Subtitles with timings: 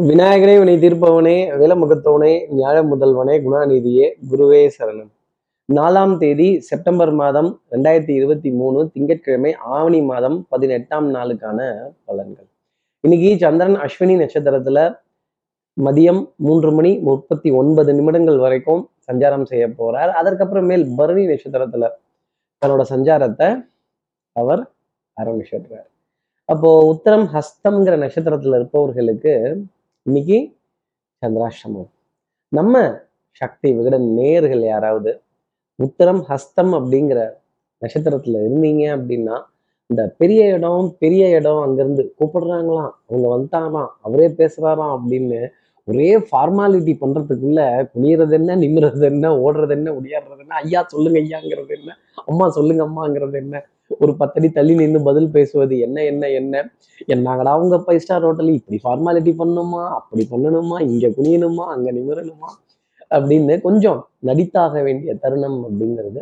[0.00, 5.10] விநாயகனே வினை தீர்ப்பவனே விலமுகத்தவனே ஞாழ முதல்வனே குணாநிதியே குருவே சரணம்.
[5.74, 11.58] நாலாம் தேதி செப்டம்பர் மாதம் ரெண்டாயிரத்தி இருபத்தி மூணு திங்கட்கிழமை ஆவணி மாதம் பதினெட்டாம் நாளுக்கான
[12.06, 12.48] பலன்கள்.
[13.00, 14.98] இன்னைக்கு சந்திரன் அஸ்வினி நட்சத்திரத்துல
[15.84, 20.12] மதியம் மூன்று மணி முப்பத்தி ஒன்பது நிமிடங்கள் வரைக்கும் சஞ்சாரம் செய்ய போறார்.
[20.22, 21.90] அதற்கப்புறமேல் பரணி நட்சத்திரத்துல
[22.62, 23.64] தன்னோட சஞ்சாரத்தை
[24.32, 24.70] அவர்
[25.20, 25.88] ஆரம்பிச்சிடுறார்.
[26.44, 29.64] அப்போ உத்தரம் ஹஸ்தம்ங்கிற நட்சத்திரத்துல இருப்பவர்களுக்கு
[30.04, 30.56] இன்னைக்கு
[31.22, 31.90] சந்திராஷ்டமம்.
[32.48, 33.00] நம்ம
[33.30, 35.22] சக்தி விகட நேர்கள் யாராவது
[35.78, 37.20] உத்தரம் ஹஸ்தம் அப்படிங்கிற
[37.80, 39.42] நட்சத்திரத்துல இருந்தீங்க அப்படின்னா
[39.86, 42.90] இந்த பெரிய இடம் பெரிய இடம் அங்கிருந்து கூப்பிடுறாங்களாம்.
[43.08, 43.88] அவங்க வந்துட்டாங்களாம்.
[44.02, 45.50] அவரே பேசுறாராம் அப்படின்னு
[45.88, 51.96] ஒரே ஃபார்மாலிட்டி பண்றதுக்குள்ள குனியறது என்ன நிமிறது என்ன ஓடுறது என்ன ஒடியாடுறது என்ன ஐயா சொல்லுங்க ஐயாங்கிறது என்ன
[52.22, 53.62] அம்மா சொல்லுங்க அம்மாங்கிறது என்ன
[54.00, 56.62] ஒரு பத்தடி தள்ளி நின்று பதில் பேசுவது என்ன என்ன என்ன
[57.08, 62.50] என்னங்கடா உங்க ஃபைவ் ஸ்டார் ஹோட்டல் இப்படி ஃபார்மாலிட்டி பண்ணணுமா அப்படி பண்ணணுமா இங்கே குனியணுமா அங்கே நிமிரணுமா
[63.10, 66.20] அப்படின்னு கொஞ்சம் நடித்தாக வேண்டிய தருணம் அப்படிங்கிறது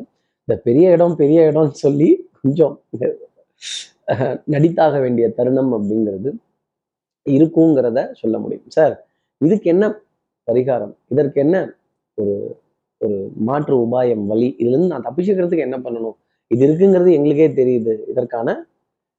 [0.49, 2.09] இந்த பெரிய இடம் பெரிய இடம்னு சொல்லி
[2.43, 2.75] கொஞ்சம்
[4.47, 6.31] நடித்தாக வேண்டிய தருணம் அப்படிங்கிறது
[7.27, 8.69] இருக்குங்கிறத சொல்ல முடியும்.
[8.69, 8.95] சார்
[9.41, 9.85] இதுக்கு என்ன
[10.49, 10.95] பரிகாரம்?
[11.09, 11.57] இதற்கு என்ன
[12.19, 12.35] ஒரு
[13.01, 13.17] ஒரு
[13.49, 14.49] மாற்று உபாயம் வழி?
[14.61, 16.17] இதுல இருந்து நான் தப்பிச்சுக்கிறதுக்கு என்ன பண்ணணும்?
[16.47, 17.93] இது இருக்குங்கிறது எங்களுக்கே தெரியுது.
[18.09, 18.69] இதற்கான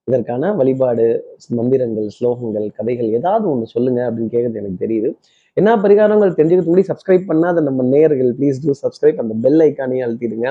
[0.07, 1.05] இதற்கான வழிபாடு
[1.49, 5.09] மந்திரங்கள் ஸ்லோகங்கள் கதைகள் ஏதாவது ஒன்று சொல்லுங்க அப்படின்னு கேட்கறது எனக்கு தெரியுது.
[5.57, 10.49] என்ன பரிகாரங்கள் தெரிஞ்சுக்கிறது முன்னாடி சப்ஸ்கிரைப் பண்ணாத நம்ம நேயர்கள் ப்ளீஸ் டூ சப்ஸ்கிரைப் அந்த பெல் ஐக்கானையும் அழுத்திடுங்க.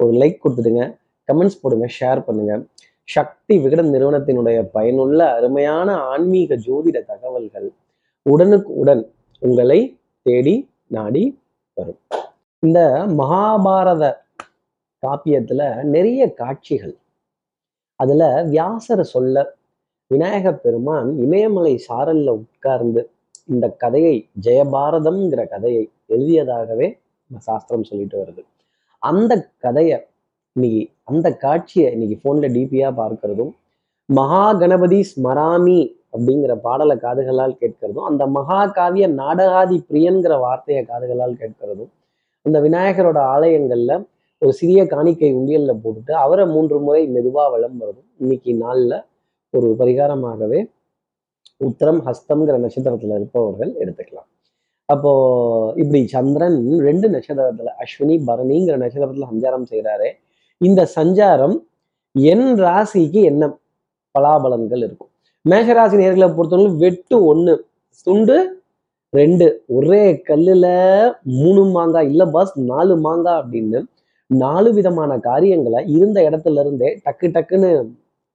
[0.00, 0.82] ஒரு லைக் கொடுத்துடுங்க.
[1.28, 1.86] கமெண்ட்ஸ் போடுங்க.
[2.00, 2.54] ஷேர் பண்ணுங்க.
[3.08, 7.68] சக்தி விகடன் நிறுவனத்தினுடைய பயனுள்ள அருமையான ஆன்மீக ஜோதிட தகவல்கள்.
[8.30, 9.02] உடனுக்கு உடன்
[9.40, 10.54] உங்களை தேடி
[10.86, 11.24] நாடி
[11.74, 11.98] வரும்.
[12.58, 12.80] இந்த
[13.18, 14.04] மகாபாரத
[15.02, 16.94] காப்பியத்துல நிறைய காட்சிகள்.
[18.00, 19.54] அதுல வியாசர் சொல்ல
[20.06, 23.10] விநாயக பெருமான் இமயமலை சாரல்ல உட்கார்ந்து
[23.44, 26.88] இந்த கதையை ஜெயபாரதம்ங்கிற கதையை எழுதியதாகவே
[27.38, 28.42] சாஸ்திரம் சொல்லிட்டு வருது.
[29.02, 29.98] அந்த கதையை
[30.52, 33.52] இன்னைக்கு அந்த காட்சியை இன்னைக்கு போன்ல டிபியா பார்க்கிறதும்
[34.08, 35.78] மகா கணபதி ஸ்மராமி
[36.16, 41.90] அப்படிங்கிற பாடலை காதுகளால் கேட்கிறதும் அந்த மகாகாவிய நாடகாதி பிரியன்கிற வார்த்தையை காதுகளால் கேட்கிறதும்
[42.42, 44.06] அந்த விநாயகரோட ஆலயங்கள்ல
[44.38, 47.80] ஒரு சிறிய காணிக்கை உண்டியல்ல போட்டுட்டு அவரை மூன்று முறை மெதுவா வளம்
[48.16, 49.04] இன்னைக்கு நாள்ல
[49.50, 50.60] ஒரு பரிகாரமாகவே
[51.64, 54.28] உத்தரம் ஹஸ்தம்ங்கிற நட்சத்திரத்துல இருப்பவர்கள் எடுத்துக்கலாம்.
[54.84, 55.12] அப்போ
[55.76, 60.08] இப்படி சந்திரன் ரெண்டு நட்சத்திரத்துல அஸ்வினி பரணிங்கிற நட்சத்திரத்துல சஞ்சாரம் செய்கிறாரு
[60.58, 61.56] இந்த சஞ்சாரம்
[62.12, 63.58] என் ராசிக்கு என்ன
[64.14, 65.10] பலாபலன்கள் இருக்கும்?
[65.50, 67.52] மேஷராசி நேர்களை பொறுத்தவரை வெட்டு ஒன்று
[68.06, 68.36] துண்டு
[69.12, 69.46] ரெண்டு.
[69.76, 70.64] ஒரே கல்லில்
[71.40, 73.80] மூணு மாங்காய் இல்லை பாஸ் நாலு மாங்காய் அப்படின்னு
[74.30, 77.70] நாலு விதமான காரியங்களை இருந்த இடத்துல இருந்தே டக்கு டக்குன்னு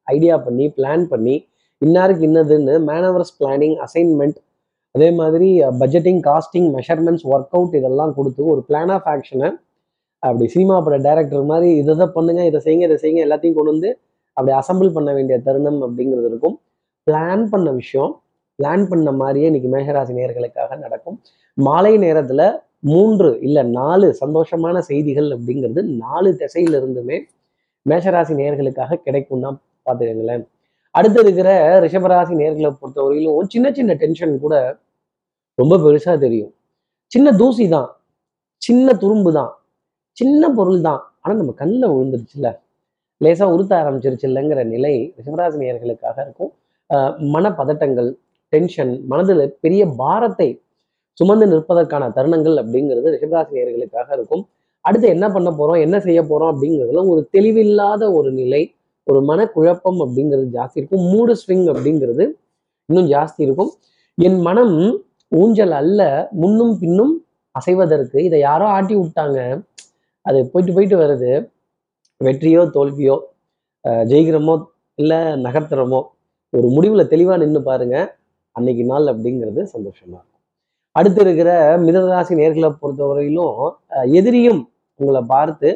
[0.07, 1.35] ஐடியா பண்ணி பிளான் பண்ணி
[1.81, 4.39] இன்னாருக்கு இன்னதுன்னு மேனவர்ஸ் பிளானிங் அசைன்மெண்ட்
[4.95, 5.49] அதே மாதிரி
[5.81, 9.49] budgeting costing measurements work out இதெல்லாம் கொடுத்து ஒரு பிளான் ஆஃப் ஆக்ஷனை
[10.23, 13.89] அப்படி சினிமா பட டைரக்டர் மாதிரி இதை தான் பண்ணுங்க இதை செய்யுங்க இதை செய்யுங்க எல்லாத்தையும் கொண்டு வந்து
[14.37, 16.55] அப்படி அசம்பிள் பண்ண வேண்டிய தருணம் அப்படிங்கிறது இருக்கும்.
[17.11, 18.11] பிளான் பண்ண விஷயம்
[18.59, 21.15] பிளான் பண்ண மாதிரியே இன்னைக்கு மேகராசி நேர்களுக்காக நடக்கும்.
[21.57, 22.41] மாலை நேரத்துல
[22.91, 27.17] மூன்று இல்ல நாலு சந்தோஷமான செய்திகள் அப்படிங்கிறது நாலு திசையிலிருந்துமே
[27.85, 30.43] மேஷராசி நேர்களுக்காக கிடைக்கும் தான் பார்த்துக்கங்களேன்.
[30.95, 31.49] அடுத்து இருக்கிற
[31.85, 34.55] ரிஷபராசி நேர்களை பொறுத்தவரையிலும் சின்ன சின்ன டென்ஷன் கூட
[35.57, 36.53] ரொம்ப பெருசா தெரியும்.
[37.11, 37.89] சின்ன தூசி தான்
[38.61, 39.51] சின்ன துரும்பு தான்
[40.17, 41.01] சின்ன பொருள் தான்.
[41.23, 42.49] ஆனா நம்ம கண்ணில் விழுந்துருச்சுல்ல.
[43.21, 46.51] லேசா உறுத்த ஆரம்பிச்சிருச்சு இல்லைங்கிற நிலை ரிஷபராசி நேர்களுக்காக இருக்கும்.
[47.33, 48.09] மன பதட்டங்கள்
[48.53, 50.49] டென்ஷன் மனதில் பெரிய பாரத்தை
[51.17, 54.43] சுமந்து நிற்பதற்கான தருணங்கள் அப்படிங்கிறது ரிஷபராசி நேர்களுக்காக இருக்கும்.
[54.85, 58.61] அடுத்து என்ன பண்ண போறோம் என்ன செய்ய போறோம் அப்படிங்கிறதுல ஒரு தெளிவில்லாத ஒரு நிலை
[59.07, 61.05] ஒரு மனக்குழப்பம் அப்படிங்கிறது ஜாஸ்தி இருக்கும்.
[61.11, 62.23] மூடு ஸ்விங் அப்படிங்கிறது
[62.89, 63.71] இன்னும் ஜாஸ்தி இருக்கும்.
[64.17, 64.75] என் மனம்
[65.31, 66.01] ஊஞ்சல் அல்ல
[66.41, 67.13] முன்னும் பின்னும்
[67.55, 68.17] அசைவதற்கு.
[68.27, 69.39] இதை யாரோ ஆட்டி விட்டாங்க.
[70.25, 71.31] அது போயிட்டு போயிட்டு வருது.
[72.21, 73.15] வெற்றியோ தோல்வியோ
[74.11, 74.55] ஜெயிக்கிறோமோ
[74.99, 76.01] இல்லை நகர்த்துறோமோ
[76.53, 77.97] ஒரு முடிவில் தெளிவாக நின்று பாருங்க.
[78.55, 80.39] அன்னைக்கு நாள் அப்படிங்கிறது சந்தோஷமா இருக்கும்.
[80.95, 81.49] அடுத்து இருக்கிற
[81.85, 83.59] மிதராசி நேர்களை பொறுத்தவரையிலும்
[84.19, 84.61] எதிரியும்
[84.99, 85.69] உங்களை பார்த்து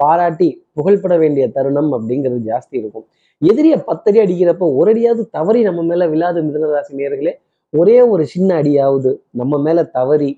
[0.00, 3.06] பாராட்டி புகழ்பட வேண்டிய தருணம் அப்படிங்கிறது ஜாஸ்தி இருக்கும்.
[3.42, 7.32] எதிரியை பத்தடி அடிக்கிறப்ப ஒரு அடியாவது தவறி நம்ம மேல விழாத மிதனராசி நேர்களே.
[7.72, 9.10] ஒரே ஒரு சின்ன அடியாவது
[9.40, 10.30] நம்ம மேல தவறி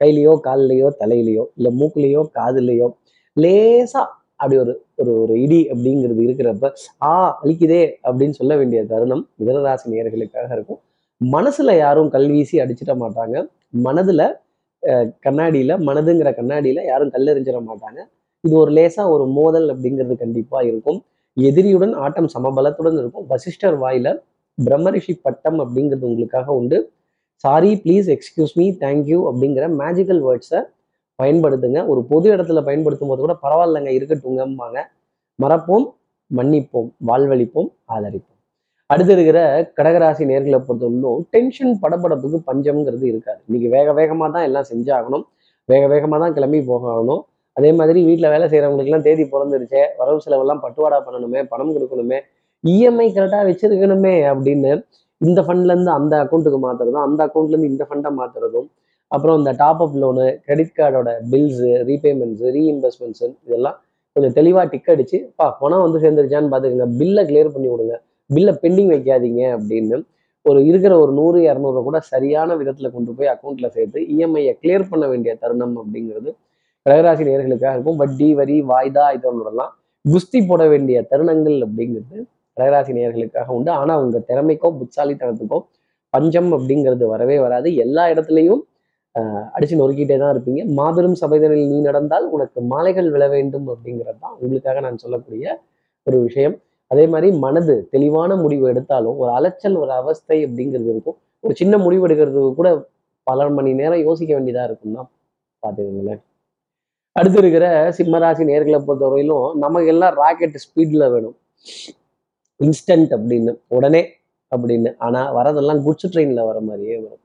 [0.00, 2.88] கையிலையோ காலிலையோ தலையிலையோ இல்லை மூக்குலையோ காதுலையோ
[3.36, 4.02] லேசா
[4.36, 6.68] அப்படி ஒரு ஒரு ஒரு இடி அப்படிங்கிறது இருக்கிறப்ப
[7.10, 10.80] ஆ அழிக்குதே அப்படின்னு சொல்ல வேண்டிய தருணம் மிதனராசி நேர்களுக்காக இருக்கும்.
[11.20, 13.36] மனசுல யாரும் கல் வீசி அடிச்சிட மாட்டாங்க.
[13.86, 14.22] மனதுல
[15.26, 18.00] கண்ணாடியில மனதுங்கிற கண்ணாடியில யாரும் கல்லெறிஞ்சிட மாட்டாங்க.
[18.44, 21.00] இது ஒரு லேசா ஒரு மோதல் அப்படிங்கிறது கண்டிப்பா இருக்கும்.
[21.36, 23.26] எதிரியுடன் ஆட்டம் சமபலத்துடன் இருக்கும்.
[23.32, 24.08] வசிஷ்டர் வாயில
[24.58, 26.78] பிரம்மரிஷி பட்டம் அப்படிங்கிறது உங்களுக்காக உண்டு.
[27.44, 30.60] Sorry please excuse me thank you அப்படிங்கிற மேஜிக்கல் வேர்ட்ஸை
[31.20, 31.80] பயன்படுத்துங்க.
[31.92, 34.80] ஒரு பொது இடத்துல பயன்படுத்தும் போது கூட பரவாயில்லைங்க இருக்கட்டுங்கம்பாங்க
[35.38, 35.86] மறப்போம்
[36.30, 38.36] மன்னிப்போம் வாழ்வழிப்போம் ஆதரிப்போம்.
[38.90, 39.40] அடுத்து இருக்கிற
[39.78, 43.40] கடகராசி நேர்களை பொறுத்தவரைக்கும் டென்ஷன் படபடப்புக்கு பஞ்சம்ங்கிறது இருக்காது.
[43.48, 45.24] இன்னைக்கு வேக வேகமாக தான் எல்லாம் செஞ்சாகணும்.
[45.68, 47.22] வேக வேகமாக தான் கிளம்பி போகணும்.
[47.56, 49.82] அதே மாதிரி வீட்டில் வேலை செய்கிறவங்களுக்குலாம் தேதி பிறந்துருச்சே.
[50.00, 52.18] வரவு செலவெல்லாம் பட்டுவாடா பண்ணணுமே பணம் கொடுக்கணுமே
[52.64, 54.72] இஎம்ஐ கரெக்டாக வச்சிருக்கணுமே அப்படின்னு
[55.20, 58.68] இந்த ஃபண்ட்லேருந்து அந்த அக்கௌண்ட்டுக்கு மாற்றுறதும் அந்த அக்கௌண்ட்லேருந்து இந்த ஃபண்டை மாற்றுறதும்
[59.14, 63.76] அப்புறம் இந்த டாப் அப் லோனு கிரெடிட் கார்டோட பில்ஸு ரீபேமெண்ட்ஸு ரீஇன்வெஸ்ட்மெண்ட்ஸு இதெல்லாம்
[64.16, 66.88] கொஞ்சம் தெளிவாக டிக் அடிச்சு பா பணம் வந்து சேர்ந்துருச்சான்னு பார்த்துக்கோங்க.
[67.00, 67.96] பில்லை கிளியர் பண்ணி விடுங்க.
[68.30, 69.98] பில்லை பெண்டிங் வைக்காதீங்க அப்படின்னு
[70.46, 75.04] ஒரு இருக்கிற ஒரு நூறு இரநூறு கூட சரியான விதத்தில் கொண்டு போய் அக்கௌண்ட்டில் சேர்த்து இஎம்ஐயை கிளியர் பண்ண
[75.08, 76.30] வேண்டிய தருணம் அப்படிங்கிறது
[76.86, 77.98] கடகராசி நேர்களுக்காக இருக்கும்.
[78.02, 79.72] வட்டி வரி வாய்தா இதோடலாம்
[80.04, 82.18] குஸ்தி போட வேண்டிய தருணங்கள் அப்படிங்கிறது
[82.56, 83.70] கடகராசி நேர்களுக்காக உண்டு.
[83.80, 85.58] ஆனால் உங்கள் திறமைக்கோ புத்தாலித்தனத்துக்கோ
[86.14, 87.68] பஞ்சம் அப்படிங்கிறது வரவே வராது.
[87.84, 88.62] எல்லா இடத்துலையும்
[89.54, 90.62] அடிச்சு நொறுக்கிட்டே தான் இருப்பீங்க.
[90.78, 95.44] மாபெரும் சபைதனில் நீ நடந்தால் உனக்கு மாலைகள் விழ வேண்டும் அப்படிங்கிறது தான் உங்களுக்காக நான் சொல்லக்கூடிய
[96.06, 96.54] ஒரு விஷயம்.
[96.90, 101.16] அதே மாதிரி மனது தெளிவான முடிவு எடுத்தாலும் ஒரு அலைச்சல் ஒரு அவஸ்தை அப்படிங்கிறது இருக்கும்.
[101.44, 102.70] ஒரு சின்ன முடிவு எடுக்கிறதுக்கு கூட
[103.26, 105.02] பல மணி நேரம் யோசிக்க வேண்டியதா இருக்கும்னா
[105.62, 106.20] பார்த்துக்கோங்களேன்.
[107.16, 107.66] அடுத்து இருக்கிற
[107.98, 111.36] சிம்மராசி நேர்களை பொறுத்தவரையிலும் நமக்கு எல்லாம் ராக்கெட் ஸ்பீட்ல வேணும்.
[112.60, 114.02] இன்ஸ்டன்ட் அப்படின்னு உடனே
[114.52, 114.90] அப்படின்னு.
[115.06, 117.22] ஆனா வரதெல்லாம் குட்ஸ் ட்ரெயின்ல வர மாதிரியே வரும்.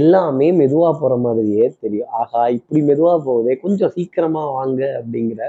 [0.00, 2.10] எல்லாமே மெதுவாக போகிற மாதிரியே தெரியும்.
[2.20, 5.40] ஆகா இப்படி மெதுவாக போகுதே கொஞ்சம் சீக்கிரமாக வாங்க அப்படிங்கிற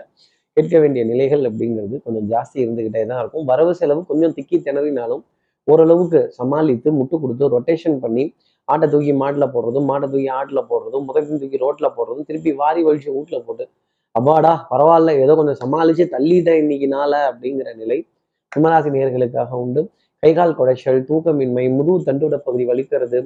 [0.57, 3.45] கேட்க வேண்டிய நிலைகள் அப்படிங்கிறது கொஞ்சம் ஜாஸ்தி இருந்துக்கிட்டே தான் இருக்கும்.
[3.51, 5.23] வரவு செலவு கொஞ்சம் திக்கி திணறினாலும்
[5.67, 8.25] ஓரளவுக்கு சமாளித்து முட்டு கொடுத்து ரொட்டேஷன் பண்ணி
[8.67, 13.09] ஆட்டை தூக்கி மாட்டில் போடுறதும் மாட்டை தூக்கி ஆட்டில் போடுறதும் முதலையும் தூக்கி ரோட்டில் போடுறதும் திருப்பி வாரி வலிச்சு
[13.17, 13.65] வீட்டில் போட்டு
[14.15, 17.97] அப்பாடா பரவாயில்ல ஏதோ கொஞ்சம் சமாளித்து தள்ளிட்டேன் இன்னைக்கு நாளை அப்படிங்கிற நிலை
[18.51, 19.81] சிம்மராசி நேர்களுக்காக உண்டு.
[20.23, 23.19] கைகால் குடைச்சல் தூக்கமின்மை முதுகு தண்டுட பகுதி வலிக்கிறது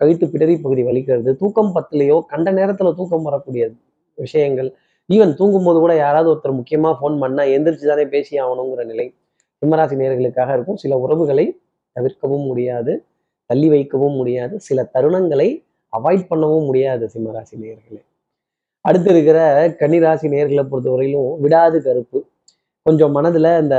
[0.00, 3.64] கழுத்து பிடரி பகுதி வலிக்கிறது தூக்கம் பத்துலையோ கண்ட நேரத்தில் தூக்கம் வரக்கூடிய
[4.18, 4.70] விஷயங்கள்
[5.08, 9.06] ஈவன் தூங்கும்போது கூட யாராவது ஒருத்தர் முக்கியமாக ஃபோன் பண்ணால் எந்திரிச்சு தானே பேசி ஆகணுங்கிற நிலை
[9.62, 10.78] சிம்மராசி நேர்களுக்காக இருக்கும்.
[10.82, 11.44] சில உறவுகளை
[11.96, 12.92] தவிர்க்கவும் முடியாது
[13.50, 15.48] தள்ளி வைக்கவும் முடியாது சில தருணங்களை
[15.92, 18.00] அவாய்ட் பண்ணவும் முடியாது சிம்மராசி நேர்களை.
[18.88, 19.38] அடுத்து இருக்கிற
[19.80, 22.18] கன்னிராசி நேர்களை பொறுத்தவரையிலும் விடாது கருப்பு.
[22.86, 23.76] கொஞ்சம் மனதுல இந்த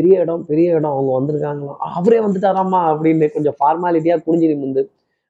[0.00, 1.74] பெரிய இடம் பெரிய இடம் அவங்க வந்திருக்காங்களா?
[1.98, 4.82] அவரே வந்துட்டாராமா அப்படின்னு கொஞ்சம் ஃபார்மாலிட்டியாக குனிஞ்சு நிமிந்து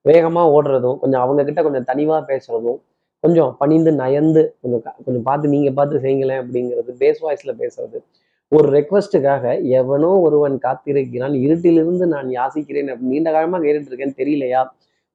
[0.05, 2.79] வேகமாக ஓடுறதும் கொஞ்சம் அவங்க கிட்ட கொஞ்சம் தனிவாக பேசுறதும்
[3.25, 7.99] கொஞ்சம் பணிந்து நயந்து கொஞ்சம் கொஞ்சம் பார்த்து நீங்கள் பார்த்து செய்யுங்களேன் அப்படிங்கிறது பேஸ் வாய்ஸில் பேசுறது.
[8.53, 9.45] ஒரு ரெக்வஸ்ட்டுக்காக
[9.79, 11.35] எவனோ ஒருவன் காத்திருக்கிறான்.
[11.47, 12.89] இருட்டிலிருந்து நான் யாசிக்கிறேன்.
[13.11, 14.17] நீண்ட காலமாக கேட்டுட்டு இருக்கேன்.
[14.21, 14.63] தெரியலையா?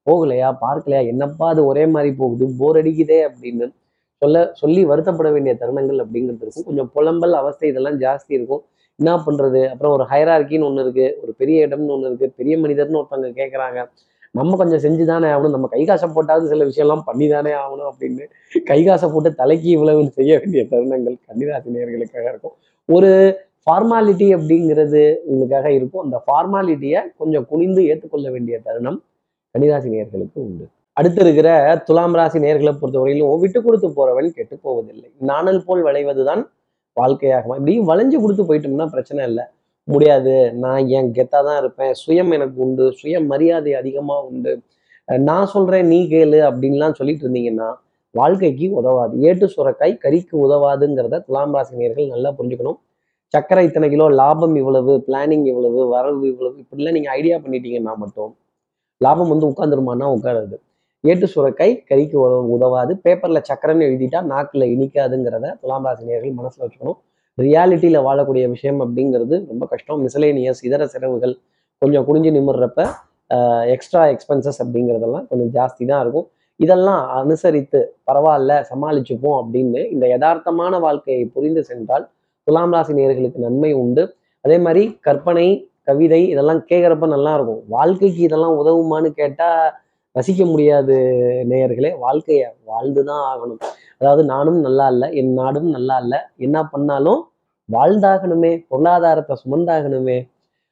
[0.07, 0.49] போகலையா?
[0.65, 1.01] பார்க்கலையா?
[1.11, 2.47] என்னப்பா அது ஒரே மாதிரி போகுது?
[2.59, 3.67] போர் அடிக்குதே அப்படின்னு
[4.25, 6.69] சொல்ல சொல்லி வருத்தப்பட வேண்டிய தருணங்கள் அப்படிங்கிறது இருக்கும்.
[6.69, 8.63] கொஞ்சம் புலம்பல் அவஸ்தை இதெல்லாம் ஜாஸ்தி இருக்கும்.
[8.99, 13.31] என்ன பண்ணுறது அப்புறம் ஒரு ஹைரார்கின்னு ஒன்று இருக்குது ஒரு பெரிய இடம்னு ஒன்று இருக்குது பெரிய மனிதர்னு ஒருத்தவங்க
[13.39, 13.79] கேட்குறாங்க
[14.37, 15.55] நம்ம கொஞ்சம் செஞ்சு தானே ஆகணும்.
[15.55, 18.23] நம்ம கைகாசை போட்டாவது சில விஷயம்லாம் பண்ணி தானே ஆகணும் அப்படின்னு
[18.69, 22.55] கைகாசை போட்டு தலைக்கு இவ்வளவு செய்ய வேண்டிய தருணங்கள் கன்னிராசினியர்களுக்காக இருக்கும்.
[22.95, 23.11] ஒரு
[23.65, 26.03] ஃபார்மாலிட்டி அப்படிங்கிறது உங்களுக்காக இருக்கும்.
[26.05, 28.99] அந்த ஃபார்மாலிட்டியை கொஞ்சம் குனிந்து ஏற்றுக்கொள்ள வேண்டிய தருணம்
[29.55, 30.65] கன்னிராசினியர்களுக்கு உண்டு.
[30.97, 31.49] அடுத்து இருக்கிற
[31.87, 35.07] துலாம் ராசி நேர்களை பொறுத்தவரையிலும் விட்டு கொடுத்து போறவன் கெட்டு போவதில்லை.
[35.29, 36.43] நாணல் போல் விளைவதுதான்
[36.97, 37.55] வாழ்க்கையாகும்.
[37.59, 39.45] இப்படி வளைஞ்சு கொடுத்து போயிட்டோம்னா பிரச்சனை இல்லை.
[39.87, 40.35] முடியாது.
[40.63, 41.91] நான் என் கெத்தா தான் இருப்பேன்.
[42.03, 42.85] சுயம் எனக்கு உண்டு.
[42.99, 44.53] சுய மரியாதை அதிகமா உண்டு.
[45.29, 47.67] நான் சொல்றேன் நீ கேளு அப்படின்லாம் சொல்லிட்டு இருந்தீங்கன்னா
[48.15, 49.15] வாழ்க்கைக்கு உதவாது.
[49.29, 52.79] ஏட்டு சுரக்காய் கறிக்கு உதவாதுங்கிறத துலாம் ராசி நேர்கள் நல்லா புரிஞ்சுக்கணும்.
[53.33, 58.31] சக்கரை இத்தனை கிலோ லாபம் இவ்வளவு பிளானிங் இவ்வளவு வரவு இவ்வளவு இப்படிலாம் நீங்க ஐடியா பண்ணிட்டீங்கன்னா மட்டும்
[59.01, 60.55] லாபம் வந்து உட்காந்துருமானா உட்காராது.
[61.11, 62.17] ஏட்டு சுரக்காய் கறிக்கு
[62.55, 62.93] உதவாது.
[63.05, 66.97] பேப்பர்ல சக்கரன்னு எழுதிட்டா நாக்கில் இனிக்காதுங்கிறத துலாம் ராசி நேர்கள் மனசுல வச்சுக்கணும்.
[67.37, 69.99] ரியாலிட்டியில வாழக்கூடிய விஷயம் அப்படிங்கிறது ரொம்ப கஷ்டம்.
[70.05, 71.33] மிசலேனியஸ் இதர செலவுகள்
[71.81, 72.81] கொஞ்சம் குடிஞ்சு நிமிடுறப்ப
[73.75, 76.27] எக்ஸ்ட்ரா எக்ஸ்பென்சஸ் அப்படிங்கிறதெல்லாம் கொஞ்சம் ஜாஸ்தி தான் இருக்கும்.
[76.59, 82.05] இதெல்லாம் அனுசரித்து பரவாயில்ல சமாளிச்சுப்போம் அப்படின்னு இந்த யதார்த்தமான வாழ்க்கையை புரிந்து சென்றால்
[82.47, 84.03] துலாம் ராசி நேர்களுக்கு நன்மை உண்டு.
[84.45, 85.47] அதே மாதிரி கற்பனை
[85.89, 87.61] கவிதை இதெல்லாம் கேட்குறப்ப நல்லா இருக்கும்.
[87.75, 89.65] வாழ்க்கைக்கு இதெல்லாம் உதவுமான்னு கேட்டால்
[90.17, 90.95] ரசிக்க முடியாது
[91.51, 93.61] நேயர்களே வாழ்க்கையை வாழ்ந்து தான் ஆகணும்.
[93.99, 96.19] அதாவது நானும் நல்லா இல்லை என் நாடும் நல்லா இல்லை.
[96.45, 97.21] என்ன பண்ணாலும்
[97.69, 100.17] வாழ்ந்தாகணுமே பொருளாதாரத்தை சுமந்தாகணுமே.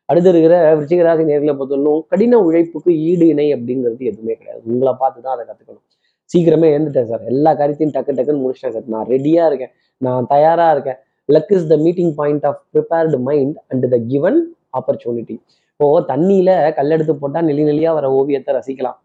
[0.09, 4.62] அடுத்து இருக்கிற விருச்சிகராசி நேர்களை பொறுத்தவரைக்கும் கடின உழைப்புக்கு ஈடு இணை அப்படிங்கிறது எதுவுமே கிடையாது.
[4.71, 5.85] உங்களை பார்த்து தான் அதை கற்றுக்கணும்
[6.31, 7.23] சீக்கிரமே எழுந்துட்டேன் சார்.
[7.31, 8.88] எல்லா காரியத்தையும் டக்கு டக்குன்னு முடிச்சிட்டேன் சார்.
[8.93, 9.73] நான் ரெடியாக இருக்கேன்.
[10.05, 11.00] நான் தயாராக இருக்கேன்.
[11.29, 14.39] Luck is the meeting point of prepared mind and the given
[14.79, 15.35] opportunity
[15.73, 18.97] இப்போ தண்ணியில கல்லெடுத்து போட்டால் நெளி நெளியாக வர ஓவியத்தை ரசிக்கலாம்.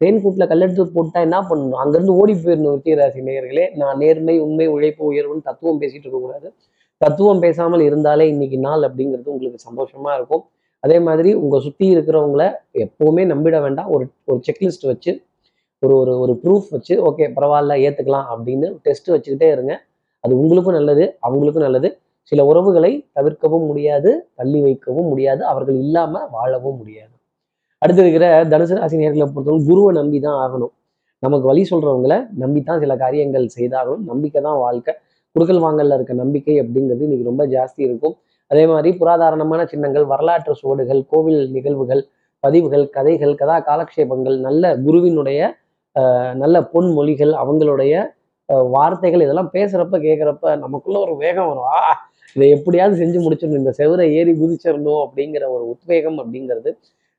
[0.00, 1.80] தேன் கூட்டில் கல்லெடுத்து போட்டால் என்ன பண்ணணும்?
[1.82, 3.64] அங்கேருந்து ஓடி போயிடணும் விருச்சிகராசி நேயர்களே.
[3.80, 6.48] நான் நேர்மை உண்மை உழைப்பு உயர்வுன்னு தத்துவம் பேசிட்டு இருக்கக்கூடாது
[7.00, 10.44] தத்துவம் பேசாமல் இருந்தாலே இன்னைக்கு நாள் அப்படிங்கிறது உங்களுக்கு சந்தோஷமாக இருக்கும்.
[10.84, 12.44] அதே மாதிரி உங்கள் சுற்றி இருக்கிறவங்கள
[12.84, 13.88] எப்போவுமே நம்பிட வேண்டாம்.
[13.94, 15.12] ஒரு ஒரு செக்லிஸ்ட் வச்சு
[15.82, 19.74] ஒரு ஒரு ஒரு ப்ரூஃப் வச்சு ஓகே பரவாயில்ல ஏற்றுக்கலாம் அப்படின்னு டெஸ்ட் வச்சுக்கிட்டே இருங்க.
[20.24, 21.90] அது உங்களுக்கும் நல்லது அவங்களுக்கும் நல்லது.
[22.32, 25.42] சில உறவுகளை தவிர்க்கவும் முடியாது தள்ளி வைக்கவும் முடியாது.
[25.44, 27.14] அவர்கள் இல்லாமல் வாழவும் முடியாது.
[27.82, 30.72] அடுத்து இருக்கிற தனுசு ராசி நேர்களை பொறுத்தவரை குருவை நம்பி தான் ஆகணும்.
[31.24, 34.04] நமக்கு வழி சொல்றவங்களை நம்பி தான் சில காரியங்கள் செய்தாகணும்.
[34.10, 34.92] நம்பிக்கை தான் வாழ்க்கை.
[35.36, 38.14] குடுக்கல் வாங்கல்ல இருக்க நம்பிக்கை அப்படிங்கிறது இன்னைக்கு ரொம்ப ஜாஸ்தி இருக்கும்.
[38.50, 42.02] அதே மாதிரி புராதாரணமான சின்னங்கள் வரலாற்று சுவடுகள் கோவில் நிகழ்வுகள்
[42.44, 45.40] பதிவுகள் கதைகள் கதா காலக்ஷேபங்கள் நல்ல குருவினுடைய
[46.42, 47.92] நல்ல பொன்மொழிகள் அவங்களுடைய
[48.74, 51.70] வார்த்தைகள் இதெல்லாம் பேசுறப்ப கேட்குறப்ப நமக்குள்ள ஒரு வேகம் வரும்.
[51.76, 51.80] ஆ
[52.36, 53.62] இதை எப்படியாவது செஞ்சு முடிச்சிடணும்.
[53.62, 56.70] இந்த செவரை ஏறி குதிச்சிடணும் அப்படிங்கிற ஒரு உத்வேகம் அப்படிங்கிறது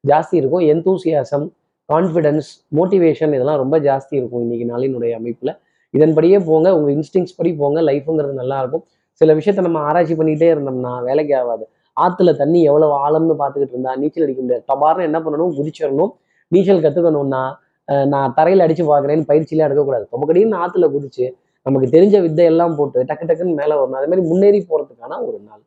[0.03, 0.63] ஜாஸ்தி இருக்கும்.
[0.73, 1.45] எந்தூசியாசம்
[1.89, 5.51] கான்ஃபிடன்ஸ் மோட்டிவேஷன் இதெல்லாம் ரொம்ப ஜாஸ்தி இருக்கும் இன்னைக்கு நாளினுடைய அமைப்புல.
[5.93, 7.81] இதன்படியே போங்க உங்க இன்ஸ்டிங்ஸ் படி போங்க.
[7.81, 8.83] லைஃபுங்கிறது நல்லா இருக்கும்.
[9.21, 11.63] சில விஷயத்த நம்ம ஆராய்ச்சி பண்ணிகிட்டே இருந்தோம்னா வேலைக்கு ஆகாது.
[11.97, 14.63] ஆற்றுல தண்ணி எவ்வளவு ஆழம்னு பார்த்துக்கிட்டு இருந்தா நீச்சல் அடிக்க முடியாது.
[14.71, 15.53] டபார்னு என்ன பண்ணணும்?
[15.57, 16.11] குதிச்சிடணும்.
[16.51, 17.43] நீச்சல் கத்துக்கணும்னா
[17.87, 21.25] அஹ், நான் தரையில அடிச்சு பார்க்குறேன்னு பயிற்சியெலாம் எடுக்கக்கூடாது தொம்பக்கடின்னு ஆற்றுல குதிச்சு
[21.65, 23.97] நமக்கு தெரிஞ்ச வித்தை எல்லாம் போட்டு டக்கு டக்குன்னு மேலே வரணும்.
[23.99, 25.61] அதே மாதிரி முன்னேறி போறதுக்கான ஒரு நாள்.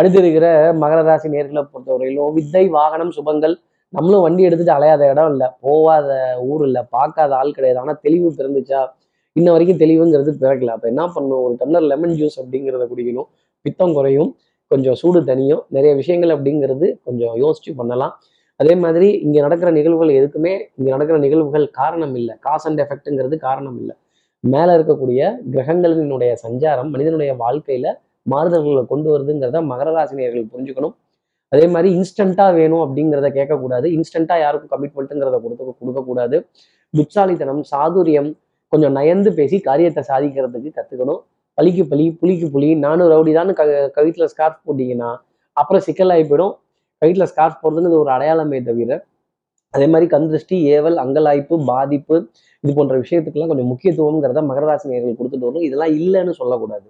[0.00, 0.46] அடுத்து இருக்கிற
[0.82, 3.56] மகர ராசி நேர்களை பொறுத்தவரையிலும் வித்தை வாகனம் சுபங்கள்
[3.92, 5.46] நம்மளும் வண்டி எடுத்துட்டு அலையாத இடம் இல்லை.
[5.66, 6.10] போகாத
[6.50, 6.82] ஊர் இல்லை.
[6.96, 7.78] பார்க்காத ஆள் கிடையாது.
[7.82, 8.80] ஆனால் தெளிவு பிறந்துச்சா?
[9.36, 10.74] இன்ன வரைக்கும் தெளிவுங்கிறது பிறக்கல.
[10.76, 11.42] அப்போ என்ன பண்ணும்?
[11.46, 13.28] ஒரு டம்ளர் லெமன் ஜூஸ் அப்படிங்கிறத குடிக்கணும்.
[13.64, 14.30] பித்தம் குறையும்.
[14.70, 15.62] கொஞ்சம் சூடு தனியும்.
[15.76, 18.14] நிறைய விஷயங்கள் அப்படிங்கிறது கொஞ்சம் யோசிச்சு பண்ணலாம்.
[18.60, 22.34] அதே மாதிரி இங்கே நடக்கிற நிகழ்வுகள் எதுக்குமே இங்கே நடக்கிற நிகழ்வுகள் காரணம் இல்லை.
[22.46, 23.94] காஸ் அண்ட் எஃபெக்ட்டுங்கிறது காரணம் இல்லை.
[24.44, 25.20] மேலே இருக்கக்கூடிய
[25.54, 27.88] கிரகங்களினுடைய சஞ்சாரம் மனிதனுடைய வாழ்க்கையில
[28.26, 30.94] மாறுதல்களை கொண்டு வருதுங்கிறத மகர ராசினியர்கள் புரிஞ்சுக்கணும்.
[31.52, 33.86] அதே மாதிரி இன்ஸ்டண்ட்டாக வேணும் அப்படிங்கிறத கேட்கக்கூடாது.
[33.96, 36.36] இன்ஸ்டண்ட்டாக யாருக்கும் கமிட்மெண்ட்டுங்கிறத கொடுக்க கொடுக்கக்கூடாது.
[36.94, 38.30] புட்சாலித்தனம் சாதுரியம்
[38.72, 41.20] கொஞ்சம் நயந்து பேசி காரியத்தை சாதிக்கிறதுக்கு கற்றுக்கணும்
[41.58, 43.62] பலிக்கு பலி புலிக்கு புலி நானும் ரவுடி தான் க
[43.96, 45.10] கவிட்டில் ஸ்கார்ஃப் போட்டிங்கன்னா
[45.56, 46.52] அப்புறம் சிக்கலாகி போயிடும்.
[47.02, 48.98] கவித்துல ஸ்கார்ஃப் போடுறதுங்கிறது ஒரு அடையாளமே தவிர
[49.74, 52.16] அதே மாதிரி கந்திருஷ்டி ஏவல் அங்கலாய்ப்பு பாதிப்பு
[52.64, 56.88] இது போன்ற விஷயத்துக்கெல்லாம் கொஞ்சம் முக்கியத்துவம்ங்கிறத மகர ராசி நேர்கள் கொடுத்துட்டு வரும் இதெல்லாம் இல்லைன்னு சொல்லக்கூடாது.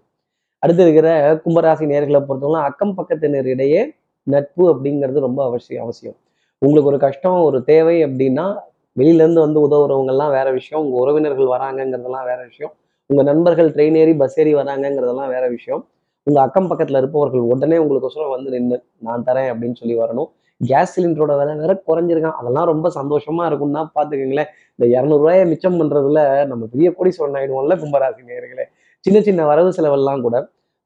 [0.63, 3.83] அடுத்து இருக்கிற கும்பராசி நேர்களை பொறுத்தவரை அக்கம் பக்கத்தினரிடையே
[4.23, 6.17] நட்பு அப்படிங்கிறது ரொம்ப அவசியம் அவசியம்.
[6.59, 8.57] உங்களுக்கு ஒரு கஷ்டம் ஒரு தேவை அப்படின்னா
[8.99, 10.85] வெளியிலேருந்து வந்து உதவுறவங்கெல்லாம் வேற விஷயம்.
[10.85, 12.73] உங்கள் உறவினர்கள் வராங்கங்கிறதெல்லாம் வேற விஷயம்.
[13.07, 15.87] உங்கள் நண்பர்கள் ட்ரெயின் ஏறி பஸ் ஏறி வராங்கங்கிறதெல்லாம் வேற விஷயம்.
[16.23, 20.31] உங்கள் அக்கம் பக்கத்தில் இருப்பவர்கள் உடனே உங்களுக்கு வந்து நின்று நான் தரேன் அப்படின்னு சொல்லி வரணும்.
[20.61, 22.39] கேஸ் சிலிண்டரோட விலை வேற குறைஞ்சிருக்கான்.
[22.41, 28.65] அதெல்லாம் ரொம்ப சந்தோஷமா இருக்கும்னா பார்த்துக்கோங்களேன் இந்த இரநூறுவாயை மிச்சம் பண்றதுல நம்ம பெரிய கோடீஸ்வரன் ஆயிடுவோம்ல கும்பராசி நேர்களே.
[29.05, 30.37] சின்ன சின்ன வரவு செலவெல்லாம் கூட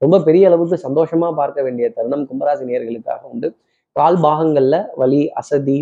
[0.03, 3.49] ரொம்ப பெரிய அளவுக்கு சந்தோஷமா பார்க்க வேண்டிய தருணம் கும்பராசி நேயர்களுக்காக உண்டு.
[3.97, 5.79] கால் பாகங்கள்ல வலி அசதி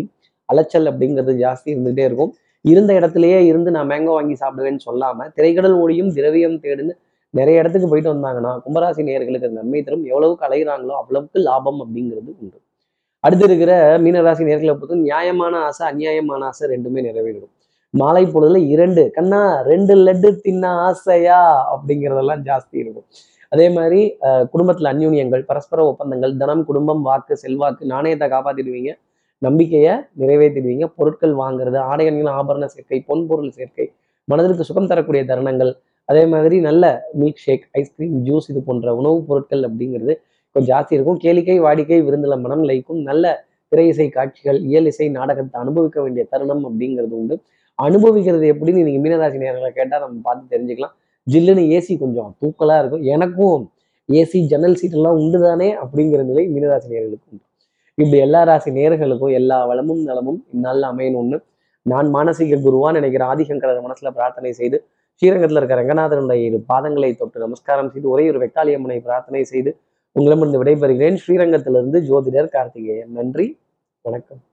[0.49, 2.31] அலைச்சல் அப்படிங்கிறது ஜாஸ்தி இருந்துகிட்டே இருக்கும்.
[2.65, 6.93] இருந்த இடத்துலயே இருந்து நான் மேங்கோ வாங்கி சாப்பிடுவேன்னு சொல்லாம திரைக்கடல் ஓடியும் திரவியம் தேடுன்னு
[7.33, 10.05] நிறைய இடத்துக்கு போயிட்டு வந்தாங்கன்னா கும்பராசி நேயர்களுக்கு நன்மை தரும்.
[10.11, 12.57] எவ்வளவுக்கு அலைகிறாங்களோ அவ்வளவுக்கு லாபம் அப்படிங்கிறது உண்டு.
[13.23, 13.73] அடுத்து இருக்கிற
[14.05, 17.52] மீனராசி நேர்களை பொறுத்து நியாயமான ஆசை அநியாயமான ஆசை ரெண்டுமே நிறைவேறும்
[17.93, 19.39] மாலை பொழுதுல இரண்டு கண்ணா
[19.71, 21.39] ரெண்டு லட்டு தின்ன ஆசையா?
[21.73, 23.07] அப்படிங்கிறதெல்லாம் ஜாஸ்தி இருக்கும்.
[23.53, 28.91] அதே மாதிரி குடும்பத்தில் குடும்பத்துல அந்யூன்யங்கள் பரஸ்பர ஒப்பந்தங்கள் தனம் குடும்பம் வாக்கு செல்வாக்கு நாணயத்தை காப்பாற்றிடுவீங்க
[29.41, 33.85] நம்பிக்கையை நிறைவேற்றிடுவீங்க பொருட்கள் வாங்குறது ஆடையணிகள் ஆபரண சேர்க்கை பொன்பொருள் சேர்க்கை
[34.27, 35.71] மனதிற்கு சுகம் தரக்கூடிய தருணங்கள்.
[36.09, 36.83] அதே மாதிரி நல்ல
[37.21, 40.13] மில்க் ஷேக் ஐஸ்கிரீம் ஜூஸ் இது போன்ற உணவுப் பொருட்கள் அப்படிங்கிறது
[40.55, 41.19] கொஞ்சம் ஜாஸ்தி இருக்கும்.
[41.25, 43.25] கேளிக்கை வாடிக்கை விருந்தில மனம் லைக்கும் நல்ல
[43.71, 47.35] திரை இசை காட்சிகள் இயல் இசை நாடகத்தை அனுபவிக்க வேண்டிய தருணம் அப்படிங்கிறது உண்டு.
[47.75, 50.95] அனுபவிக்கிறது எப்படின்னு நீங்க மீனராசி நேரங்களை கேட்டா நம்ம பார்த்து தெரிஞ்சுக்கலாம்.
[51.31, 53.01] ஜில்லுன்னு ஏசி கொஞ்சம் தூக்கலா இருக்கும்.
[53.01, 53.71] எனக்கும்
[54.09, 57.45] ஏசி ஜன்னல் சீட் எல்லாம் உண்டு தானே அப்படிங்கிற நிலை மீனராசி நேர்களுக்கு உண்டு.
[57.95, 61.43] இப்படி எல்லா ராசி நேர்களுக்கும் எல்லா வளமும் நலமும் இந்நாளில் அமையணும்னு
[61.81, 64.87] நான் மானசீக குருவா நினைக்கிற ஆதிசங்கரர் மனசுல பிரார்த்தனை செய்து
[65.21, 69.79] ஸ்ரீரங்கத்தில் இருக்க ரங்கநாதனுடைய இரு பாதங்களை தொட்டு நமஸ்காரம் செய்து ஒரே ஒரு வெக்காளியம்மனை பிரார்த்தனை செய்து
[70.11, 71.17] உங்களிடமிருந்து விடைபெறுகிறேன்.
[71.27, 73.11] ஸ்ரீரங்கத்திலிருந்து ஜோதிடர் கார்த்திகேயன்.
[73.11, 73.59] நன்றி.
[74.01, 74.43] வணக்கம்.